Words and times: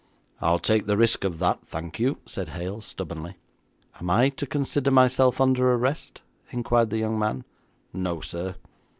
'I'll 0.41 0.57
take 0.57 0.87
the 0.87 0.97
risk 0.97 1.23
of 1.23 1.37
that, 1.37 1.61
thank 1.61 1.99
you,' 1.99 2.17
said 2.25 2.49
Hale 2.49 2.81
stubbornly. 2.81 3.37
'Am 3.99 4.09
I 4.09 4.29
to 4.29 4.47
consider 4.47 4.89
myself 4.89 5.39
under 5.39 5.73
arrest?' 5.75 6.21
inquired 6.49 6.89
the 6.89 6.97
young 6.97 7.19
man. 7.19 7.43
'No, 7.93 8.19
sir.' 8.19 8.55